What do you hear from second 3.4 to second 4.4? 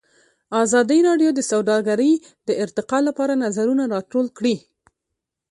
نظرونه راټول